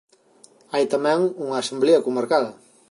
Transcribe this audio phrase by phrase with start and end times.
[0.73, 2.45] Hai tamén unha Asemblea Comarcal.